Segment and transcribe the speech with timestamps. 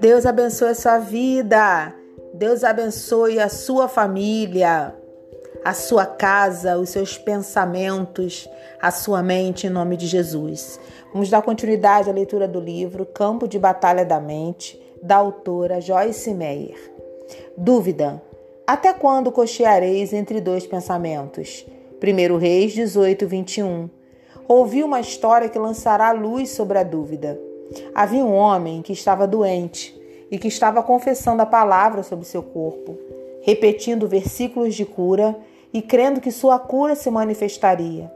[0.00, 1.94] Deus abençoe a sua vida.
[2.34, 4.94] Deus abençoe a sua família,
[5.64, 8.48] a sua casa, os seus pensamentos,
[8.82, 10.78] a sua mente, em nome de Jesus.
[11.12, 16.34] Vamos dar continuidade à leitura do livro Campo de Batalha da Mente, da autora Joyce
[16.34, 16.76] Meyer.
[17.56, 18.20] Dúvida:
[18.66, 21.64] Até quando cocheareis entre dois pensamentos?
[22.02, 24.03] 1 Reis 18, 21.
[24.46, 27.40] Ouvi uma história que lançará luz sobre a dúvida.
[27.94, 29.98] Havia um homem que estava doente
[30.30, 32.98] e que estava confessando a palavra sobre seu corpo,
[33.40, 35.34] repetindo versículos de cura
[35.72, 38.12] e crendo que sua cura se manifestaria.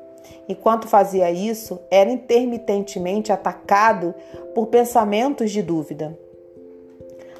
[0.46, 4.14] Enquanto fazia isso, era intermitentemente atacado
[4.54, 6.18] por pensamentos de dúvida.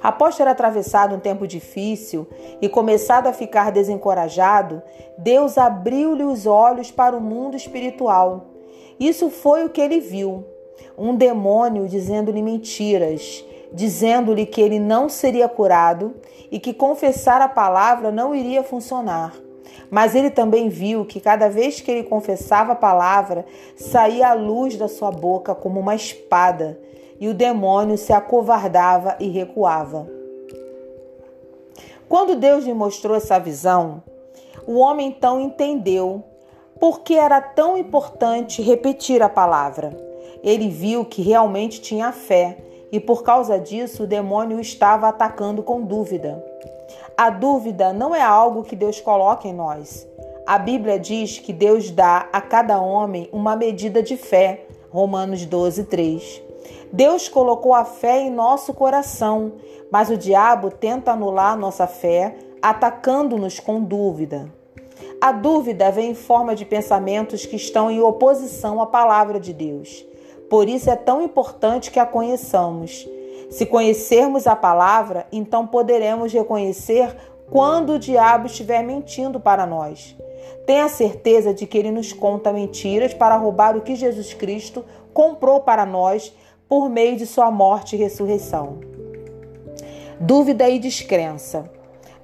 [0.03, 2.27] Após ter atravessado um tempo difícil
[2.63, 4.83] e começado a ficar desencorajado,
[5.19, 8.58] Deus abriu-lhe os olhos para o mundo espiritual.
[8.99, 10.45] Isso foi o que ele viu
[10.99, 16.15] um demônio dizendo-lhe mentiras, dizendo-lhe que ele não seria curado
[16.51, 19.35] e que confessar a palavra não iria funcionar.
[19.91, 24.77] Mas ele também viu que cada vez que ele confessava a palavra, saía a luz
[24.77, 26.79] da sua boca como uma espada,
[27.21, 30.09] e o demônio se acovardava e recuava.
[32.09, 34.03] Quando Deus lhe mostrou essa visão,
[34.67, 36.23] o homem então entendeu
[36.81, 40.09] por que era tão importante repetir a palavra
[40.43, 42.59] ele viu que realmente tinha fé
[42.93, 46.43] e por causa disso o demônio estava atacando com dúvida.
[47.17, 50.07] A dúvida não é algo que Deus coloca em nós.
[50.47, 54.65] A Bíblia diz que Deus dá a cada homem uma medida de fé.
[54.91, 56.43] Romanos 12, 3.
[56.91, 59.53] Deus colocou a fé em nosso coração,
[59.91, 64.51] mas o diabo tenta anular nossa fé, atacando-nos com dúvida.
[65.21, 70.07] A dúvida vem em forma de pensamentos que estão em oposição à palavra de Deus.
[70.49, 73.07] Por isso é tão importante que a conheçamos.
[73.51, 77.17] Se conhecermos a palavra, então poderemos reconhecer
[77.51, 80.17] quando o diabo estiver mentindo para nós.
[80.65, 85.61] Tenha certeza de que ele nos conta mentiras para roubar o que Jesus Cristo comprou
[85.61, 86.33] para nós
[86.69, 88.79] por meio de sua morte e ressurreição.
[90.21, 91.69] Dúvida e descrença.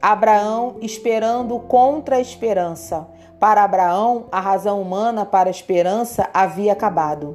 [0.06, 3.08] Abraão esperando contra a esperança.
[3.40, 7.34] Para Abraão, a razão humana para a esperança havia acabado.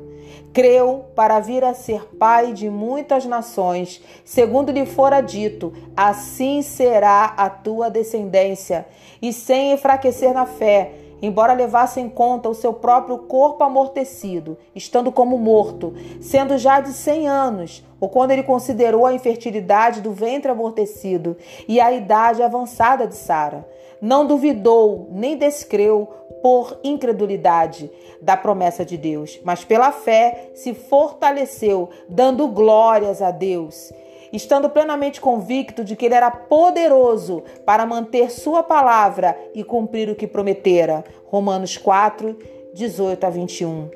[0.53, 7.33] Creu para vir a ser pai de muitas nações, segundo lhe fora dito: assim será
[7.35, 8.85] a tua descendência.
[9.19, 15.11] E sem enfraquecer na fé, embora levasse em conta o seu próprio corpo amortecido, estando
[15.11, 20.51] como morto, sendo já de cem anos, ou quando ele considerou a infertilidade do ventre
[20.51, 21.35] amortecido
[21.67, 23.67] e a idade avançada de Sara.
[24.01, 26.07] Não duvidou nem descreu
[26.41, 27.91] por incredulidade
[28.21, 33.91] da promessa de Deus, mas pela fé se fortaleceu, dando glórias a Deus
[34.31, 40.15] estando plenamente convicto de que ele era poderoso para manter sua palavra e cumprir o
[40.15, 41.03] que prometera.
[41.25, 42.37] Romanos 4,
[42.73, 43.89] 18 a 21.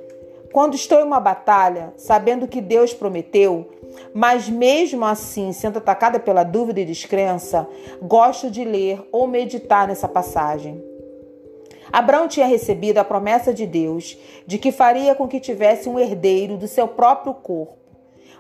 [0.52, 3.72] Quando estou em uma batalha, sabendo que Deus prometeu,
[4.14, 7.68] mas mesmo assim sendo atacada pela dúvida e descrença,
[8.02, 10.84] gosto de ler ou meditar nessa passagem.
[11.92, 14.18] Abraão tinha recebido a promessa de Deus
[14.48, 17.83] de que faria com que tivesse um herdeiro do seu próprio corpo.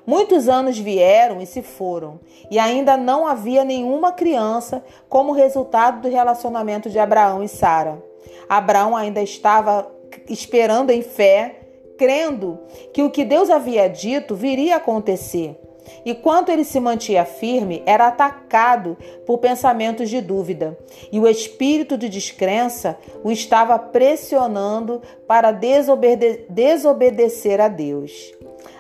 [0.06, 2.20] Muitos anos vieram e se foram,
[2.52, 8.04] e ainda não havia nenhuma criança como resultado do relacionamento de Abraão e Sara.
[8.50, 9.90] Abraão ainda estava
[10.28, 11.62] esperando em fé,
[11.98, 12.60] crendo
[12.94, 15.58] que o que Deus havia dito viria a acontecer.
[16.06, 20.78] E quanto ele se mantinha firme, era atacado por pensamentos de dúvida,
[21.12, 28.34] e o espírito de descrença o estava pressionando para desobede desobedecer a Deus.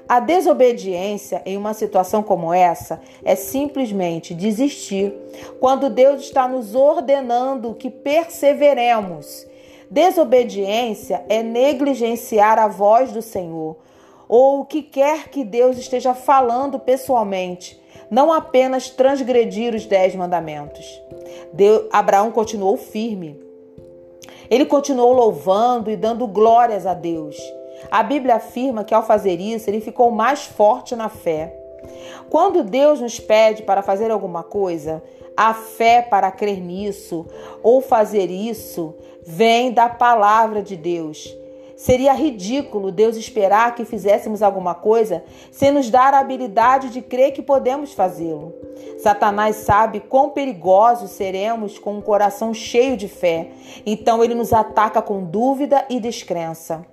[0.07, 5.13] A desobediência em uma situação como essa é simplesmente desistir,
[5.59, 9.47] quando Deus está nos ordenando que perseveremos.
[9.89, 13.77] Desobediência é negligenciar a voz do Senhor,
[14.27, 21.01] ou o que quer que Deus esteja falando pessoalmente, não apenas transgredir os dez mandamentos.
[21.91, 23.39] Abraão continuou firme.
[24.49, 27.38] Ele continuou louvando e dando glórias a Deus.
[27.94, 31.56] A Bíblia afirma que ao fazer isso, ele ficou mais forte na fé.
[32.28, 35.04] Quando Deus nos pede para fazer alguma coisa,
[35.38, 37.24] a fé para crer nisso
[37.62, 41.38] ou fazer isso vem da palavra de Deus.
[41.78, 47.31] Seria ridículo Deus esperar que fizéssemos alguma coisa sem nos dar a habilidade de crer
[47.31, 48.56] que podemos fazê-lo.
[48.98, 53.51] Satanás sabe quão perigosos seremos com um coração cheio de fé,
[53.86, 56.84] então ele nos ataca com dúvida e descrença.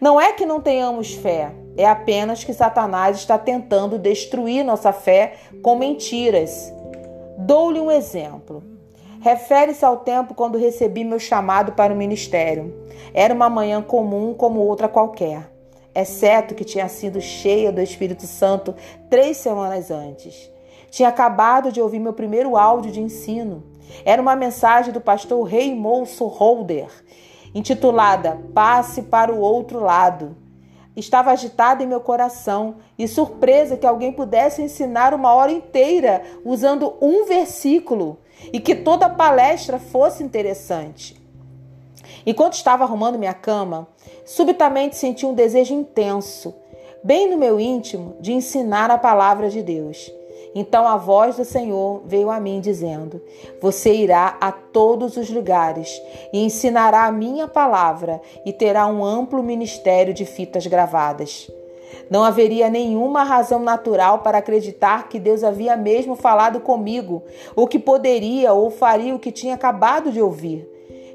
[0.00, 5.34] Não é que não tenhamos fé, é apenas que Satanás está tentando destruir nossa fé
[5.62, 6.72] com mentiras.
[7.38, 8.62] Dou-lhe um exemplo.
[9.20, 12.72] Refere-se ao tempo quando recebi meu chamado para o ministério.
[13.12, 15.50] Era uma manhã comum como outra qualquer,
[15.94, 18.74] exceto que tinha sido cheia do Espírito Santo
[19.10, 20.50] três semanas antes.
[20.90, 23.64] Tinha acabado de ouvir meu primeiro áudio de ensino.
[24.04, 26.88] Era uma mensagem do pastor Reimolso Holder,
[27.56, 30.36] intitulada Passe para o Outro Lado.
[30.94, 36.94] Estava agitada em meu coração e surpresa que alguém pudesse ensinar uma hora inteira usando
[37.00, 38.18] um versículo
[38.52, 41.16] e que toda a palestra fosse interessante.
[42.26, 43.88] Enquanto estava arrumando minha cama,
[44.26, 46.54] subitamente senti um desejo intenso,
[47.02, 50.12] bem no meu íntimo, de ensinar a palavra de Deus.
[50.58, 53.20] Então a voz do Senhor veio a mim, dizendo:
[53.60, 56.00] Você irá a todos os lugares
[56.32, 61.50] e ensinará a minha palavra, e terá um amplo ministério de fitas gravadas.
[62.08, 67.22] Não haveria nenhuma razão natural para acreditar que Deus havia mesmo falado comigo,
[67.54, 70.66] ou que poderia ou faria o que tinha acabado de ouvir.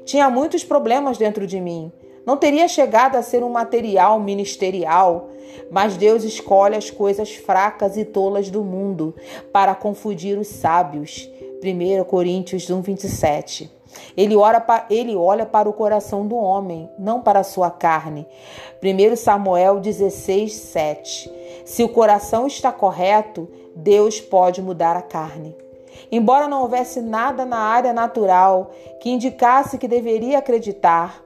[0.04, 1.90] Tinha muitos problemas dentro de mim.
[2.24, 5.28] Não teria chegado a ser um material ministerial,
[5.70, 9.14] mas Deus escolhe as coisas fracas e tolas do mundo
[9.52, 11.28] para confundir os sábios.
[11.62, 13.70] 1 Coríntios 1, 27.
[14.16, 18.26] Ele, ora ele olha para o coração do homem, não para a sua carne.
[18.82, 21.30] 1 Samuel 16, 7.
[21.64, 25.54] Se o coração está correto, Deus pode mudar a carne.
[26.10, 28.70] Embora não houvesse nada na área natural
[29.00, 31.22] que indicasse que deveria acreditar,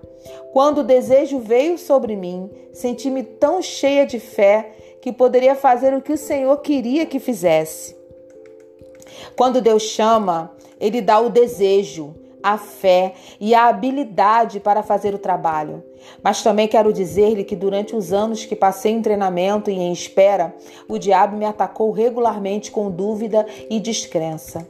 [0.53, 6.03] quando o desejo veio sobre mim, senti-me tão cheia de fé que poderia fazer o
[6.03, 7.97] que o Senhor queria que fizesse.
[9.37, 15.19] Quando Deus chama, Ele dá o desejo, a fé e a habilidade para fazer o
[15.19, 15.83] trabalho.
[16.23, 20.55] Mas também quero dizer-lhe que durante os anos que passei em treinamento e em espera,
[20.89, 24.67] o diabo me atacou regularmente com dúvida e descrença.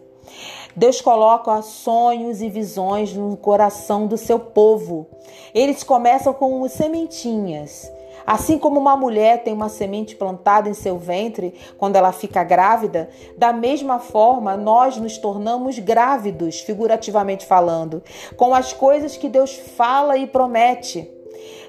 [0.76, 5.06] Deus coloca sonhos e visões no coração do seu povo.
[5.54, 7.90] Eles começam com sementinhas.
[8.26, 13.08] Assim como uma mulher tem uma semente plantada em seu ventre quando ela fica grávida,
[13.38, 18.02] da mesma forma nós nos tornamos grávidos, figurativamente falando,
[18.36, 21.15] com as coisas que Deus fala e promete.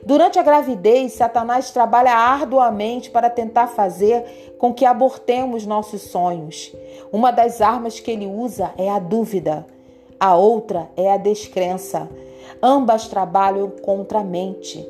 [0.04, 6.74] Durante a gravidez, Satanás trabalha arduamente para tentar fazer com que abortemos nossos sonhos.
[7.12, 9.66] Uma das armas que ele usa é a dúvida,
[10.20, 12.10] a outra é a descrença.
[12.62, 14.88] Ambas trabalham contra a mente.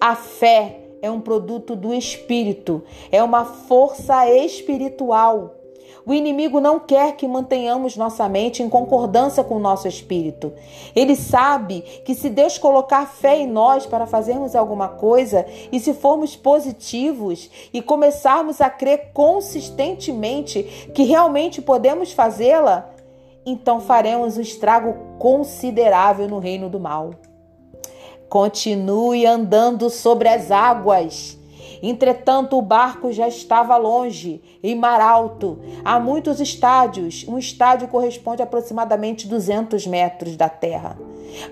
[0.00, 5.56] A fé é um produto do espírito, é uma força espiritual.
[6.04, 10.52] O inimigo não quer que mantenhamos nossa mente em concordância com o nosso espírito.
[10.94, 15.94] Ele sabe que se Deus colocar fé em nós para fazermos alguma coisa e se
[15.94, 22.90] formos positivos e começarmos a crer consistentemente que realmente podemos fazê-la,
[23.44, 27.10] então faremos um estrago considerável no reino do mal.
[28.28, 31.38] Continue andando sobre as águas.
[31.82, 37.26] Entretanto, o barco já estava longe, em mar alto, a muitos estádios.
[37.26, 40.96] Um estádio corresponde a aproximadamente 200 metros da terra,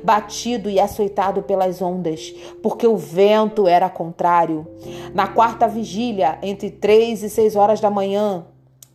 [0.04, 2.32] batido e açoitado pelas ondas,
[2.62, 4.66] porque o vento era contrário.
[5.12, 8.46] Na quarta vigília, entre três e seis horas da manhã,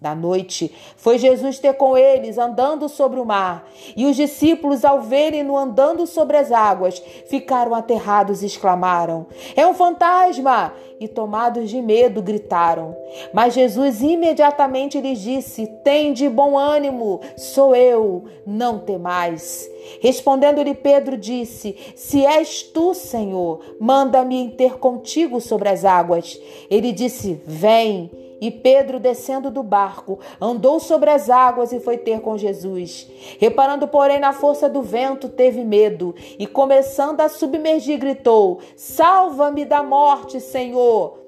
[0.05, 3.67] da noite, foi Jesus ter com eles, andando sobre o mar.
[3.97, 9.73] E os discípulos, ao verem-no andando sobre as águas, ficaram aterrados e exclamaram: É um
[9.73, 10.73] fantasma!
[10.97, 12.95] E tomados de medo, gritaram.
[13.33, 19.69] Mas Jesus imediatamente lhes disse: Tem de bom ânimo, sou eu, não temais.
[19.99, 26.39] Respondendo-lhe Pedro, disse: Se és tu, Senhor, manda-me ter contigo sobre as águas.
[26.69, 28.24] Ele disse: Vem.
[28.41, 33.07] E Pedro, descendo do barco, andou sobre as águas e foi ter com Jesus.
[33.39, 39.81] Reparando, porém, na força do vento, teve medo e, começando a submergir, gritou: Salva-me da
[39.81, 41.19] morte, Senhor!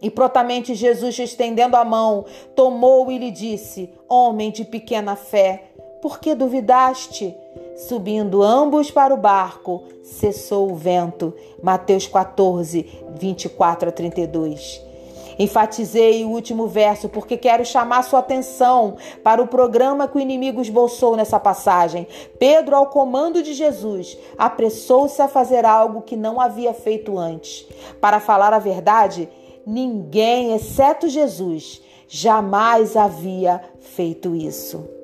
[0.00, 6.20] E prontamente Jesus, estendendo a mão, tomou e lhe disse: Homem de pequena fé, por
[6.20, 7.34] que duvidaste?
[7.76, 11.34] Subindo ambos para o barco, cessou o vento.
[11.62, 14.87] Mateus 14, 24 a 32.
[15.38, 20.60] Enfatizei o último verso porque quero chamar sua atenção para o programa que o inimigo
[20.60, 22.06] esboçou nessa passagem.
[22.38, 27.66] Pedro, ao comando de Jesus, apressou-se a fazer algo que não havia feito antes.
[28.00, 29.28] Para falar a verdade,
[29.64, 34.97] ninguém, exceto Jesus, jamais havia feito isso.